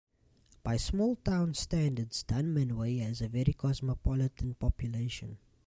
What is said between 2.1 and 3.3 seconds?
Dunmanway has a